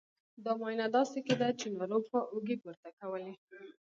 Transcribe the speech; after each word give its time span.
دا 0.45 0.51
معاینه 0.59 0.87
داسې 0.97 1.17
کېده 1.27 1.47
چې 1.59 1.67
ناروغ 1.77 2.03
به 2.11 2.19
اوږې 2.31 2.55
پورته 2.63 2.89
کولې. 2.99 3.31